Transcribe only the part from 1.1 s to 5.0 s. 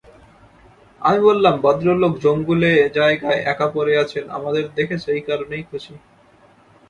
বললাম, ভদ্রলোক জঙ্গুলে জায়গায় একা পড়ে আছেন-আমাদের দেখে